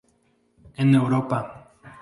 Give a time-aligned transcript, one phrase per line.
[0.81, 1.39] En Europa.